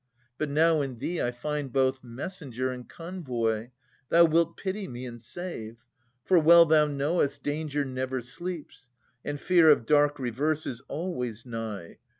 But 0.39 0.49
now 0.49 0.81
in 0.81 0.97
thee 0.97 1.21
I 1.21 1.29
find 1.29 1.71
both 1.71 2.03
messenger 2.03 2.71
And 2.71 2.89
convoy, 2.89 3.69
thou 4.09 4.25
wilt 4.25 4.57
pity 4.57 4.87
me 4.87 5.05
and 5.05 5.21
save. 5.21 5.77
For, 6.25 6.39
well 6.39 6.65
thou 6.65 6.87
knowest, 6.87 7.43
danger 7.43 7.85
never 7.85 8.21
sleeps. 8.23 8.89
And 9.23 9.39
fear 9.39 9.69
of 9.69 9.85
dark 9.85 10.17
reverse 10.17 10.65
is 10.65 10.81
always 10.87 11.45
nigh. 11.45 11.99